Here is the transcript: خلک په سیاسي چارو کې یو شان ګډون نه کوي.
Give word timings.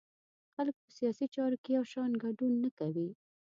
خلک 0.55 0.75
په 0.83 0.89
سیاسي 0.97 1.25
چارو 1.35 1.57
کې 1.63 1.69
یو 1.77 1.85
شان 1.93 2.11
ګډون 2.23 2.53
نه 2.63 2.69
کوي. 2.79 3.09